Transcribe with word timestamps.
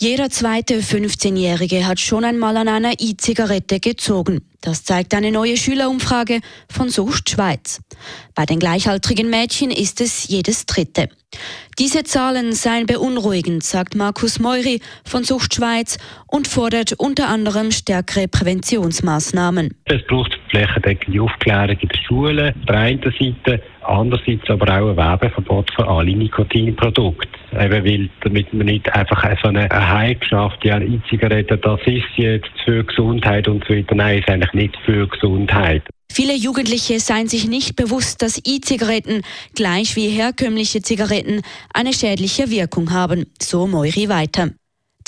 Jeder 0.00 0.30
zweite 0.30 0.74
15-Jährige 0.74 1.84
hat 1.84 1.98
schon 1.98 2.24
einmal 2.24 2.56
an 2.56 2.68
einer 2.68 2.92
E-Zigarette 3.00 3.80
gezogen. 3.80 4.42
Das 4.60 4.84
zeigt 4.84 5.12
eine 5.12 5.32
neue 5.32 5.56
Schülerumfrage 5.56 6.38
von 6.70 6.88
Sucht 6.88 7.30
Schweiz. 7.30 7.80
Bei 8.36 8.46
den 8.46 8.60
gleichaltrigen 8.60 9.28
Mädchen 9.28 9.72
ist 9.72 10.00
es 10.00 10.28
jedes 10.28 10.66
dritte. 10.66 11.08
Diese 11.80 12.04
Zahlen 12.04 12.52
seien 12.52 12.86
beunruhigend, 12.86 13.64
sagt 13.64 13.96
Markus 13.96 14.38
Meuri 14.38 14.80
von 15.04 15.24
Sucht 15.24 15.56
Schweiz 15.56 15.98
und 16.28 16.46
fordert 16.46 16.92
unter 16.92 17.28
anderem 17.28 17.72
stärkere 17.72 18.28
Präventionsmaßnahmen. 18.28 19.74
Es 19.86 20.06
braucht 20.06 20.38
flächendeckende 20.50 21.22
Aufklärung 21.22 21.76
in 21.76 21.88
der 21.88 21.98
Schule, 22.06 22.54
auf 22.56 22.66
der 22.66 22.76
einen 22.76 23.02
Seite, 23.02 23.62
andererseits 23.82 24.48
aber 24.48 24.68
auch 24.68 24.90
ein 24.90 24.96
Werbeverbot 24.96 25.70
für 25.74 25.88
alle 25.88 26.12
Nikotinprodukte. 26.12 27.28
Eben 27.60 27.84
weil, 27.84 28.10
damit 28.22 28.52
man 28.52 28.66
nicht 28.66 28.92
einfach 28.94 29.22
so 29.42 29.48
einen 29.48 29.68
Hype 29.70 30.24
schafft, 30.24 30.64
ja, 30.64 30.78
E-Zigaretten, 30.80 31.60
das 31.60 31.80
ist 31.86 32.04
jetzt 32.16 32.50
für 32.64 32.84
Gesundheit 32.84 33.48
und 33.48 33.64
so 33.66 33.74
weiter. 33.74 33.94
Nein, 33.94 34.18
ist 34.18 34.28
eigentlich 34.28 34.52
nicht 34.52 34.76
für 34.84 35.06
Gesundheit. 35.06 35.82
Viele 36.10 36.34
Jugendliche 36.34 37.00
seien 37.00 37.28
sich 37.28 37.46
nicht 37.46 37.76
bewusst, 37.76 38.22
dass 38.22 38.40
E-Zigaretten 38.44 39.22
gleich 39.54 39.94
wie 39.94 40.08
herkömmliche 40.08 40.82
Zigaretten 40.82 41.42
eine 41.72 41.92
schädliche 41.92 42.50
Wirkung 42.50 42.92
haben. 42.92 43.26
So 43.40 43.66
Moiri 43.66 44.08
weiter. 44.08 44.50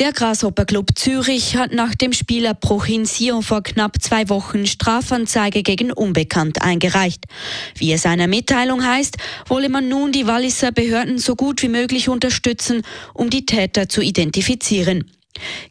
Der 0.00 0.14
Grasshopper 0.14 0.64
Club 0.64 0.92
Zürich 0.94 1.56
hat 1.56 1.74
nach 1.74 1.94
dem 1.94 2.14
Spielerbruch 2.14 2.86
in 2.86 3.04
Sion 3.04 3.42
vor 3.42 3.62
knapp 3.62 4.00
zwei 4.00 4.30
Wochen 4.30 4.66
Strafanzeige 4.66 5.62
gegen 5.62 5.92
Unbekannt 5.92 6.62
eingereicht. 6.62 7.26
Wie 7.76 7.92
es 7.92 8.06
einer 8.06 8.26
Mitteilung 8.26 8.82
heißt, 8.82 9.18
wolle 9.46 9.68
man 9.68 9.90
nun 9.90 10.10
die 10.10 10.26
Walliser 10.26 10.72
Behörden 10.72 11.18
so 11.18 11.36
gut 11.36 11.60
wie 11.62 11.68
möglich 11.68 12.08
unterstützen, 12.08 12.80
um 13.12 13.28
die 13.28 13.44
Täter 13.44 13.90
zu 13.90 14.00
identifizieren. 14.00 15.04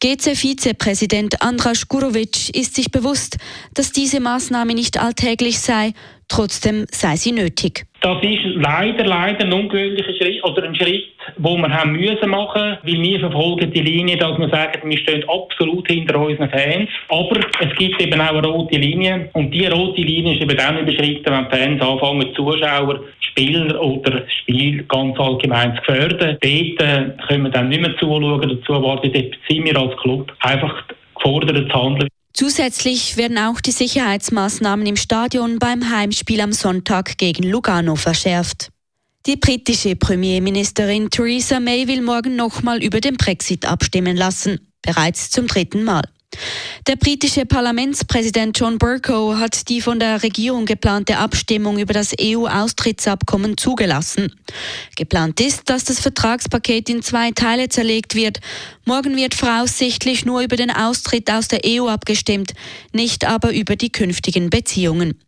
GC-Vizepräsident 0.00 1.42
Andras 1.42 1.86
Gurovic 1.88 2.48
ist 2.56 2.74
sich 2.74 2.90
bewusst, 2.90 3.36
dass 3.74 3.92
diese 3.92 4.20
Maßnahme 4.20 4.72
nicht 4.72 4.98
alltäglich 4.98 5.60
sei, 5.60 5.92
trotzdem 6.28 6.86
sei 6.90 7.16
sie 7.16 7.32
nötig. 7.32 7.84
Das 8.00 8.22
ist 8.22 8.44
leider, 8.56 9.06
leider 9.06 9.44
ein 9.46 9.52
ungewöhnlicher 9.52 10.12
Schritt 10.14 10.44
oder 10.44 10.64
ein 10.64 10.74
Schritt, 10.74 11.04
wo 11.38 11.56
wir 11.56 11.70
haben 11.70 11.92
müssen 11.92 12.28
machen, 12.28 12.76
weil 12.82 13.02
wir 13.02 13.20
verfolgen 13.20 13.72
die 13.72 13.80
Linie, 13.80 14.18
dass 14.18 14.38
wir 14.38 14.48
sagen, 14.50 14.90
wir 14.90 14.98
stehen 14.98 15.24
absolut 15.28 15.86
hinter 15.88 16.20
unseren 16.20 16.50
Fans. 16.50 16.90
Aber 17.08 17.40
es 17.60 17.74
gibt 17.76 18.02
eben 18.02 18.20
auch 18.20 18.36
eine 18.36 18.46
rote 18.46 18.76
Linie 18.76 19.30
und 19.32 19.50
die 19.52 19.66
rote 19.66 20.02
Linie 20.02 20.34
ist 20.34 20.42
eben 20.42 20.56
dann 20.56 20.78
überschritten, 20.78 21.32
wenn 21.32 21.50
Fans 21.50 21.80
anfangen, 21.80 22.34
Zuschauer, 22.34 23.00
Spieler 23.20 23.80
oder 23.80 24.20
das 24.20 24.32
Spiel 24.32 24.84
ganz 24.84 25.18
allgemein 25.18 25.76
zu 25.76 25.82
fördern. 25.84 26.36
Dort 26.40 26.42
äh, 26.42 27.26
können 27.26 27.44
wir 27.44 27.50
dann 27.50 27.68
nicht 27.68 27.80
mehr 27.80 27.96
zuschauen, 27.96 28.60
dazu 28.60 28.82
warten, 28.82 29.12
dort 29.12 29.34
sind 29.48 29.64
wir 29.64 29.76
als 29.78 29.96
Club 29.96 30.30
einfach 30.40 30.84
gefordert 31.14 31.70
zu 31.70 31.82
handeln. 31.82 32.08
Zusätzlich 32.34 33.16
werden 33.16 33.38
auch 33.38 33.60
die 33.60 33.70
Sicherheitsmaßnahmen 33.70 34.84
im 34.86 34.96
Stadion 34.96 35.60
beim 35.60 35.88
Heimspiel 35.88 36.40
am 36.40 36.52
Sonntag 36.52 37.16
gegen 37.16 37.44
Lugano 37.44 37.94
verschärft. 37.94 38.70
Die 39.26 39.36
britische 39.36 39.94
Premierministerin 39.94 41.10
Theresa 41.10 41.60
May 41.60 41.86
will 41.86 42.02
morgen 42.02 42.34
nochmal 42.34 42.82
über 42.82 43.00
den 43.00 43.16
Brexit 43.16 43.64
abstimmen 43.64 44.16
lassen, 44.16 44.72
bereits 44.82 45.30
zum 45.30 45.46
dritten 45.46 45.84
Mal. 45.84 46.02
Der 46.86 46.96
britische 46.96 47.46
Parlamentspräsident 47.46 48.58
John 48.58 48.78
Burko 48.78 49.36
hat 49.38 49.68
die 49.68 49.80
von 49.80 49.98
der 49.98 50.22
Regierung 50.22 50.66
geplante 50.66 51.16
Abstimmung 51.16 51.78
über 51.78 51.94
das 51.94 52.12
EU-Austrittsabkommen 52.20 53.56
zugelassen. 53.56 54.32
Geplant 54.96 55.40
ist, 55.40 55.70
dass 55.70 55.84
das 55.84 56.00
Vertragspaket 56.00 56.90
in 56.90 57.02
zwei 57.02 57.30
Teile 57.30 57.68
zerlegt 57.68 58.14
wird. 58.14 58.40
Morgen 58.84 59.16
wird 59.16 59.34
voraussichtlich 59.34 60.24
nur 60.24 60.42
über 60.42 60.56
den 60.56 60.70
Austritt 60.70 61.30
aus 61.30 61.48
der 61.48 61.60
EU 61.64 61.88
abgestimmt, 61.88 62.52
nicht 62.92 63.24
aber 63.24 63.52
über 63.52 63.76
die 63.76 63.90
künftigen 63.90 64.50
Beziehungen. 64.50 65.18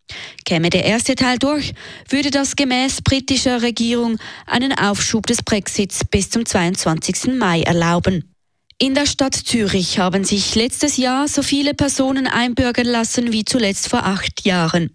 Käme 0.44 0.70
der 0.70 0.84
erste 0.84 1.14
Teil 1.14 1.38
durch, 1.38 1.72
würde 2.08 2.30
das 2.30 2.56
gemäß 2.56 3.02
britischer 3.02 3.62
Regierung 3.62 4.18
einen 4.46 4.72
Aufschub 4.72 5.26
des 5.26 5.42
Brexits 5.42 6.04
bis 6.04 6.30
zum 6.30 6.44
22. 6.44 7.34
Mai 7.34 7.62
erlauben. 7.62 8.35
In 8.78 8.94
der 8.94 9.06
Stadt 9.06 9.34
Zürich 9.34 9.98
haben 9.98 10.24
sich 10.24 10.54
letztes 10.54 10.98
Jahr 10.98 11.28
so 11.28 11.42
viele 11.42 11.72
Personen 11.72 12.26
einbürgern 12.26 12.86
lassen 12.86 13.32
wie 13.32 13.42
zuletzt 13.42 13.88
vor 13.88 14.04
acht 14.04 14.44
Jahren. 14.44 14.90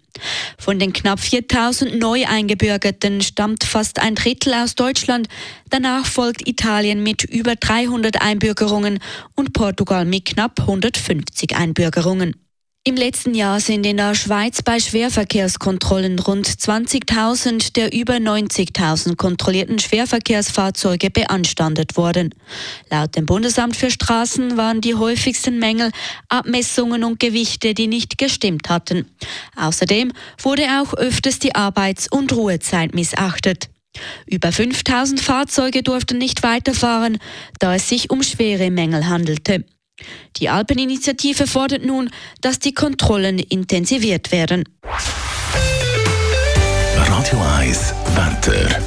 Von 0.56 0.78
den 0.78 0.92
knapp 0.92 1.18
4000 1.18 1.98
neu 1.98 2.24
eingebürgerten 2.24 3.22
stammt 3.22 3.64
fast 3.64 3.98
ein 3.98 4.14
Drittel 4.14 4.54
aus 4.54 4.76
Deutschland. 4.76 5.26
Danach 5.68 6.06
folgt 6.06 6.46
Italien 6.46 7.02
mit 7.02 7.24
über 7.24 7.56
300 7.56 8.22
Einbürgerungen 8.22 9.00
und 9.34 9.52
Portugal 9.52 10.04
mit 10.04 10.26
knapp 10.26 10.60
150 10.60 11.56
Einbürgerungen. 11.56 12.36
Im 12.84 12.96
letzten 12.96 13.32
Jahr 13.36 13.60
sind 13.60 13.86
in 13.86 13.98
der 13.98 14.16
Schweiz 14.16 14.60
bei 14.60 14.80
Schwerverkehrskontrollen 14.80 16.18
rund 16.18 16.48
20.000 16.48 17.74
der 17.74 17.92
über 17.92 18.14
90.000 18.14 19.14
kontrollierten 19.14 19.78
Schwerverkehrsfahrzeuge 19.78 21.10
beanstandet 21.10 21.96
worden. 21.96 22.34
Laut 22.90 23.14
dem 23.14 23.24
Bundesamt 23.24 23.76
für 23.76 23.92
Straßen 23.92 24.56
waren 24.56 24.80
die 24.80 24.96
häufigsten 24.96 25.60
Mängel 25.60 25.92
Abmessungen 26.28 27.04
und 27.04 27.20
Gewichte, 27.20 27.72
die 27.72 27.86
nicht 27.86 28.18
gestimmt 28.18 28.68
hatten. 28.68 29.06
Außerdem 29.54 30.12
wurde 30.42 30.64
auch 30.82 30.92
öfters 30.94 31.38
die 31.38 31.54
Arbeits- 31.54 32.08
und 32.10 32.32
Ruhezeit 32.32 32.96
missachtet. 32.96 33.70
Über 34.26 34.50
5000 34.50 35.20
Fahrzeuge 35.20 35.84
durften 35.84 36.18
nicht 36.18 36.42
weiterfahren, 36.42 37.18
da 37.60 37.76
es 37.76 37.88
sich 37.88 38.10
um 38.10 38.24
schwere 38.24 38.72
Mängel 38.72 39.06
handelte. 39.06 39.64
Die 40.36 40.48
Alpeninitiative 40.48 41.46
fordert 41.46 41.84
nun, 41.84 42.10
dass 42.40 42.58
die 42.58 42.74
Kontrollen 42.74 43.38
intensiviert 43.38 44.32
werden. 44.32 44.64
Radio 46.96 47.40
1 47.58 47.94
Wetter. 48.14 48.82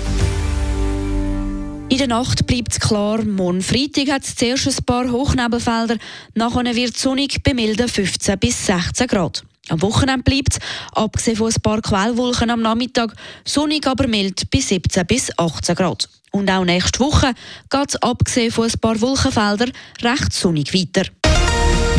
In 1.88 2.00
der 2.00 2.08
Nacht 2.08 2.48
bleibt 2.48 2.74
es 2.74 2.80
klar. 2.80 3.24
Morgen 3.24 3.62
Freitag 3.62 4.10
hat 4.10 4.24
es 4.24 4.36
zuerst 4.36 4.68
ein 4.68 4.86
paar 4.86 5.12
Hochnebelfelder. 5.12 5.98
Nachher 6.34 6.76
wird 6.76 6.96
es 6.96 7.02
sonnig 7.02 7.44
bei 7.44 7.54
milden 7.54 7.88
15 7.88 8.40
bis 8.40 8.66
16 8.66 9.08
Grad. 9.08 9.44
Am 9.70 9.82
Wochenende 9.82 10.24
bleibt 10.24 10.54
es, 10.54 10.60
abgesehen 10.94 11.38
von 11.38 11.52
ein 11.52 11.62
paar 11.62 11.82
Quellwolken 11.82 12.50
am 12.50 12.62
Nachmittag, 12.62 13.14
sonnig 13.46 13.88
aber 13.88 14.08
mild 14.08 14.50
bei 14.52 14.60
17 14.60 15.06
bis 15.08 15.32
18 15.38 15.76
Grad. 15.76 16.10
Und 16.36 16.52
auch 16.52 16.66
nächste 16.66 17.00
Woche 17.00 17.32
geht 17.70 17.90
es, 17.90 17.96
abgesehen 18.02 18.52
von 18.52 18.66
ein 18.66 18.80
paar 18.82 19.00
Wolkenfeldern, 19.00 19.72
recht 20.02 20.34
sonnig 20.34 20.74
weiter. 20.74 21.10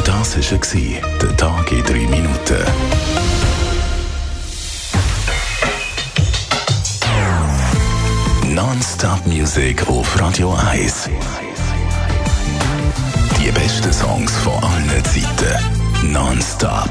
Das 0.05 0.37
war 0.37 1.01
der 1.23 1.37
Tag 1.39 1.73
in 1.73 1.83
drei 1.83 2.07
Minuten. 2.07 2.63
Non-Stop-Musik 8.55 9.89
auf 9.89 10.21
Radio 10.21 10.55
1. 10.55 11.09
Die 13.41 13.51
besten 13.53 13.91
Songs 13.91 14.33
von 14.37 14.63
allen 14.63 15.03
Zeiten. 15.03 16.13
Non-Stop. 16.13 16.91